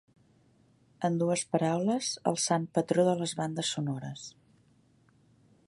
[1.09, 4.25] En dues paraules, el sant patró de les bandes sonores.